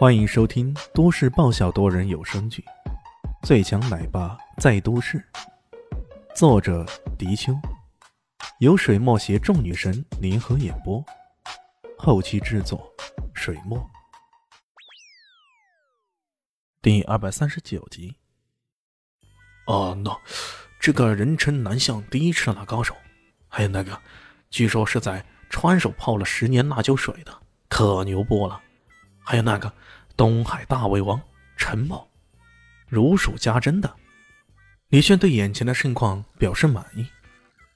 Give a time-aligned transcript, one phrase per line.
[0.00, 2.64] 欢迎收听都市爆笑多人有声剧
[3.46, 5.18] 《最强奶爸在都市》，
[6.34, 6.86] 作者：
[7.18, 7.52] 迪秋，
[8.60, 11.04] 由水墨携众女神联合演播，
[11.98, 12.90] 后期制作：
[13.34, 13.78] 水墨。
[16.80, 18.16] 第二百三十九集。
[19.66, 20.18] 哦，那
[20.80, 22.96] 这个人称南向第一吃辣高手，
[23.48, 24.00] 还有那个，
[24.48, 28.62] 据说是在川手泡了十年辣椒水的，可牛波了。
[29.22, 29.72] 还有那个
[30.16, 31.20] 东海大胃王
[31.56, 32.08] 陈茂，
[32.88, 33.94] 如数家珍的。
[34.88, 37.06] 李炫对眼前的盛况表示满意，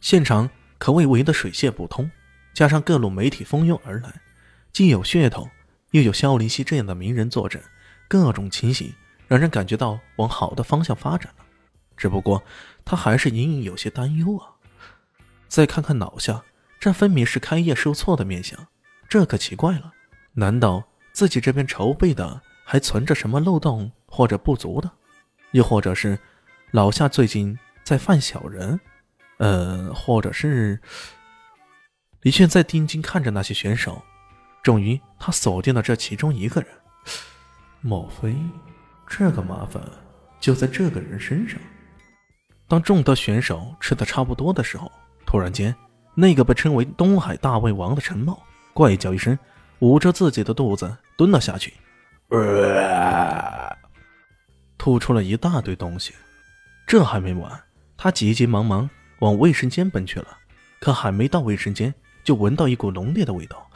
[0.00, 2.10] 现场可谓围得水泄不通，
[2.52, 4.20] 加上各路媒体蜂拥而来，
[4.72, 5.48] 既有噱头，
[5.92, 7.62] 又有萧林熙这样的名人坐镇，
[8.08, 8.92] 各种情形
[9.28, 11.44] 让人感觉到往好的方向发展了。
[11.96, 12.42] 只不过
[12.84, 14.50] 他还是隐隐有些担忧啊。
[15.46, 16.42] 再看看脑下，
[16.80, 18.66] 这分明是开业受挫的面相，
[19.08, 19.92] 这可奇怪了，
[20.32, 20.88] 难道？
[21.16, 24.90] 自己这边筹备的还存着什么漏洞或者不足的，
[25.52, 26.18] 又或者是
[26.72, 28.78] 老夏最近在犯小人，
[29.38, 30.78] 呃，或者是
[32.20, 34.02] 李炫在定睛看着那些选手，
[34.62, 36.68] 终于他锁定了这其中一个人。
[37.80, 38.36] 莫非
[39.08, 39.82] 这个麻烦
[40.38, 41.58] 就在这个人身上？
[42.68, 44.92] 当众多选手吃的差不多的时候，
[45.24, 45.74] 突然间，
[46.14, 48.38] 那个被称为东海大胃王的陈茂
[48.74, 49.38] 怪叫一声。
[49.80, 51.72] 捂着自己的肚子蹲了下去，
[54.76, 56.12] 吐出了一大堆东西。
[56.86, 57.58] 这还没完，
[57.96, 58.88] 他急急忙忙
[59.20, 60.28] 往卫生间奔去了。
[60.78, 63.66] 可还没到卫生间，就闻到一股浓烈的味道。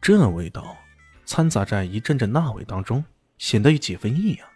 [0.00, 0.76] 这味道
[1.26, 3.04] 掺杂在一阵阵辣味当中，
[3.38, 4.46] 显得有几分异样。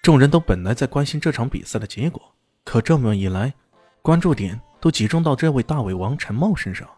[0.00, 2.34] 众人都本来在关心这场比赛的结果，
[2.64, 3.52] 可这么一来，
[4.00, 6.88] 关注点都集中到这位大胃王陈茂身上。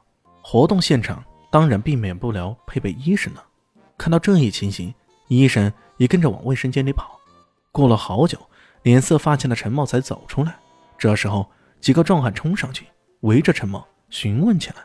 [0.43, 1.25] 活动现场。
[1.51, 3.43] 当然避免不了配备医生了。
[3.99, 4.95] 看到这一情形，
[5.27, 7.19] 医生也跟着往卫生间里跑。
[7.73, 8.39] 过了好久，
[8.83, 10.57] 脸色发青的陈茂才走出来。
[10.97, 11.51] 这时候，
[11.81, 12.87] 几个壮汉冲上去，
[13.21, 14.77] 围着陈茂询问起来。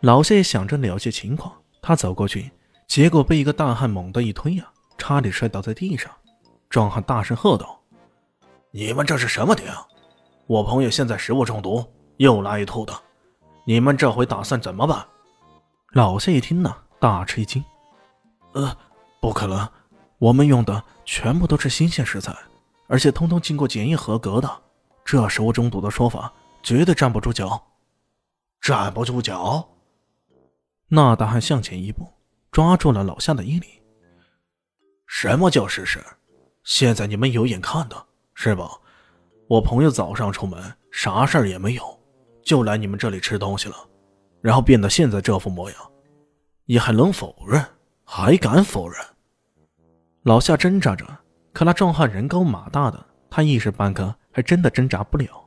[0.00, 1.52] 老谢想着了解情况，
[1.82, 2.50] 他走过去，
[2.86, 4.66] 结果被一个大汉猛地一推呀，
[4.96, 6.10] 差点摔倒在地上。
[6.70, 7.80] 壮汉大声喝道
[8.72, 9.66] ：“你们这是什么顶？
[10.46, 11.84] 我朋友现在食物中毒，
[12.16, 12.92] 又拉又吐的，
[13.66, 15.04] 你们这回打算怎么办？”
[15.94, 17.64] 老谢一听呢，大吃一惊
[18.54, 18.76] ：“呃，
[19.20, 19.68] 不可能，
[20.18, 22.34] 我们用的全部都是新鲜食材，
[22.88, 24.62] 而且通通经过检验合格的，
[25.04, 26.32] 这食物中毒的说法
[26.62, 27.62] 绝对站不住脚，
[28.60, 29.68] 站不住脚。”
[30.88, 32.06] 那大汉向前一步，
[32.52, 33.68] 抓住了老夏的衣领
[35.06, 35.98] ：“什么叫事实？
[36.62, 38.70] 现在你们有眼看的是吧？
[39.48, 41.82] 我朋友早上出门，啥事儿也没有，
[42.44, 43.76] 就来你们这里吃东西了。”
[44.40, 45.78] 然后变得现在这副模样，
[46.66, 47.64] 你还能否认？
[48.04, 48.98] 还敢否认？
[50.22, 51.06] 老夏挣扎着，
[51.52, 55.44] 可那壮汉人高马大的，他一时半刻还真的挣扎不了。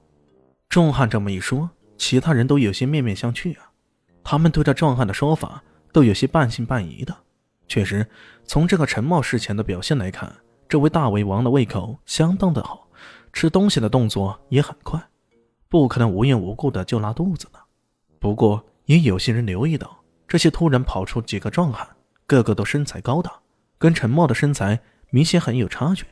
[0.67, 3.71] 壮汉这么一说，其他人都有些面面相觑啊。
[4.23, 5.63] 他们对这壮汉的说法
[5.93, 7.15] 都有些半信半疑的。
[7.67, 8.05] 确实，
[8.43, 10.35] 从这个陈茂事前的表现来看，
[10.67, 12.87] 这位大胃王的胃口相当的好，
[13.31, 15.01] 吃东西的动作也很快，
[15.69, 17.59] 不可能无缘无故的就拉肚子的。
[18.19, 19.97] 不过，也有些人留意到，
[20.27, 21.87] 这些突然跑出几个壮汉，
[22.27, 23.31] 个个都身材高大，
[23.77, 24.77] 跟陈茂的身材
[25.09, 26.05] 明显很有差距。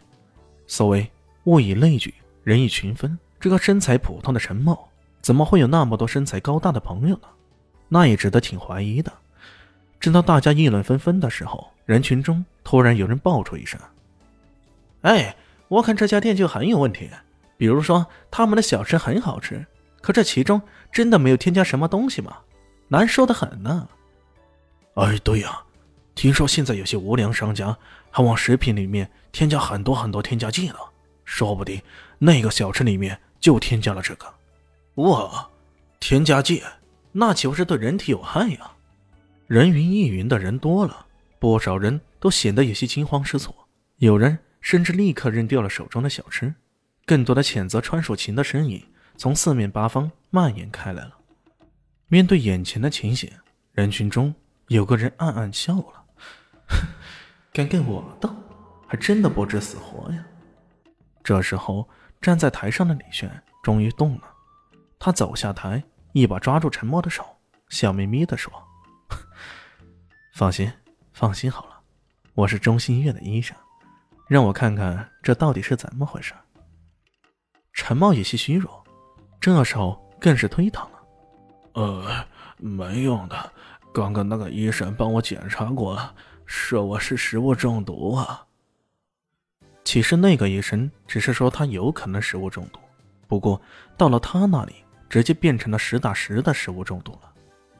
[0.65, 1.11] 所谓
[1.43, 4.87] 物以类聚，人以群分，这个身材普通的陈茂，
[5.21, 7.27] 怎么会有那么多身材高大的朋友呢？
[7.89, 9.11] 那也值得挺怀疑的。
[9.99, 13.77] 正当大家议论纷纷的时候，人群中突然有人爆出一声
[15.03, 15.35] ：“哎，
[15.67, 17.09] 我看这家店就很有问题。
[17.57, 19.65] 比如说，他们的小吃很好吃，
[20.01, 20.61] 可这其中
[20.93, 22.37] 真的没有添加什么东西吗？”
[22.87, 23.89] 难说的很呢。
[24.93, 25.61] 哎，对呀，
[26.15, 27.77] 听说现在有些无良商家
[28.09, 30.75] 还往食品里面添加很多很多添加剂呢，
[31.25, 31.79] 说不定
[32.17, 34.33] 那个小吃里面就添加了这个。
[34.95, 35.47] 哇，
[35.99, 36.63] 添加剂，
[37.11, 38.71] 那岂不是对人体有害呀？
[39.47, 41.05] 人云亦云的人多了，
[41.37, 43.53] 不少人都显得有些惊慌失措，
[43.97, 46.55] 有人甚至立刻扔掉了手中的小吃。
[47.05, 48.83] 更多的谴责川蜀琴的身影
[49.17, 51.11] 从四面八方蔓延开来了。
[52.07, 53.29] 面对眼前的情形，
[53.73, 54.33] 人群中
[54.69, 56.04] 有个人暗暗笑了
[57.53, 58.29] ：“敢跟我斗，
[58.87, 60.25] 还真的不知死活呀！”
[61.23, 61.87] 这时候，
[62.21, 63.29] 站在台上的李炫
[63.63, 64.23] 终于动了，
[64.99, 65.83] 他走下台，
[66.13, 67.25] 一把抓住陈默的手，
[67.69, 68.51] 笑眯眯地说
[70.35, 70.71] ：“放心，
[71.13, 71.79] 放心好了，
[72.33, 73.55] 我是中心医院的医生，
[74.27, 76.33] 让我看看这到底是怎么回事。”
[77.73, 78.83] 陈茂有些虚弱，
[79.39, 80.91] 这时候更是推搪了。
[81.73, 82.25] 呃，
[82.57, 83.51] 没用的。
[83.93, 86.13] 刚刚那个医生帮我检查过了，
[86.45, 88.45] 说我是食物中毒啊。
[89.83, 92.79] 其实那个医生只是说他有可能食物中毒，
[93.27, 93.61] 不过
[93.97, 94.75] 到了他那里，
[95.09, 97.31] 直接变成了实打实的食物中毒了。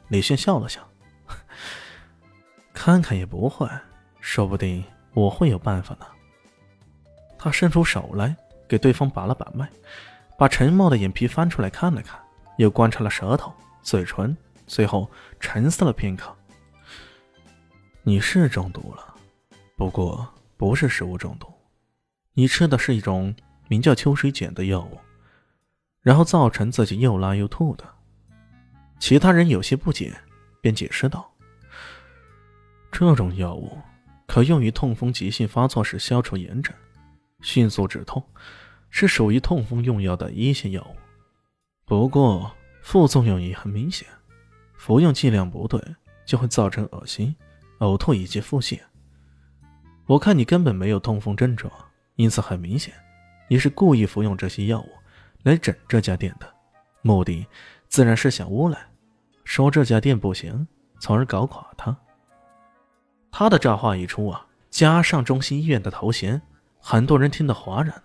[0.08, 0.80] 李炫笑了笑，
[2.72, 3.68] 看看也不坏，
[4.20, 4.84] 说不定
[5.14, 6.06] 我会有办法呢。
[7.38, 8.34] 他伸出手来
[8.68, 9.68] 给对方把了把脉，
[10.38, 12.18] 把陈茂的眼皮翻出来看了看，
[12.56, 13.52] 又观察了舌头、
[13.82, 14.36] 嘴唇，
[14.66, 15.10] 最后
[15.40, 16.34] 沉思了片刻。
[18.08, 19.16] 你是中毒了，
[19.74, 20.24] 不过
[20.56, 21.52] 不是食物中毒，
[22.34, 23.34] 你吃的是一种
[23.66, 24.96] 名叫秋水碱的药物，
[26.02, 27.84] 然后造成自己又拉又吐的。
[29.00, 30.16] 其他人有些不解，
[30.60, 31.28] 便解释道
[32.92, 33.76] ：“这种药物
[34.28, 36.72] 可用于痛风急性发作时消除炎症，
[37.40, 38.24] 迅速止痛，
[38.88, 40.96] 是属于痛风用药的一线药物。
[41.84, 44.06] 不过副作用也很明显，
[44.76, 45.82] 服用剂量不对
[46.24, 47.34] 就会造成恶心。”
[47.78, 48.80] 呕吐以及腹泻，
[50.06, 51.70] 我看你根本没有痛风症状，
[52.14, 52.94] 因此很明显，
[53.48, 54.88] 你是故意服用这些药物
[55.42, 56.46] 来整这家店的，
[57.02, 57.46] 目的
[57.88, 58.78] 自然是想诬赖，
[59.44, 60.66] 说这家店不行，
[61.00, 61.96] 从而搞垮他。
[63.30, 66.40] 他的这话一出啊，加上中心医院的头衔，
[66.78, 68.04] 很多人听得哗然了。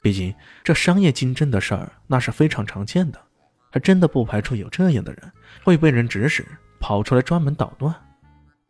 [0.00, 3.20] 毕竟这商业竞争的事儿那是非常常见的，
[3.70, 6.46] 还真的不排除有这样的人会被人指使
[6.80, 7.94] 跑出来专门捣乱。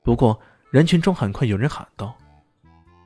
[0.05, 0.39] 不过，
[0.71, 2.15] 人群中很快有人喊道：“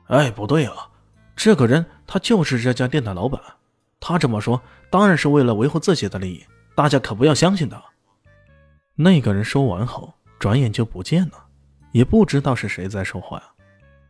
[0.07, 0.89] 哎，不对啊！
[1.33, 3.41] 这个人他就是这家店的老板，
[4.01, 4.61] 他这么说
[4.91, 7.81] 当然是为了维护自己的利益，大家可不要相信他。”
[8.95, 11.45] 那个人说完后，转眼就不见了，
[11.93, 13.41] 也不知道是谁在说话。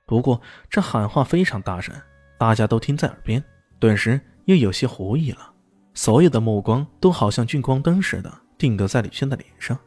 [0.07, 1.93] 不过这喊话非常大声，
[2.39, 3.43] 大家都听在耳边，
[3.77, 5.53] 顿时又有些狐疑了。
[5.93, 9.77] 所有的目光都好像聚光灯似的定格在李炫的脸上。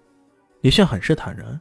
[0.60, 1.60] 李炫很是坦然。